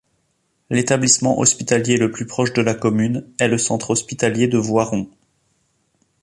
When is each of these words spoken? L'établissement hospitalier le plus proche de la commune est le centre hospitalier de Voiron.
L'établissement 0.71 1.37
hospitalier 1.37 1.95
le 1.95 2.09
plus 2.09 2.25
proche 2.25 2.53
de 2.53 2.63
la 2.63 2.73
commune 2.73 3.31
est 3.37 3.47
le 3.47 3.59
centre 3.59 3.91
hospitalier 3.91 4.47
de 4.47 4.57
Voiron. 4.57 5.07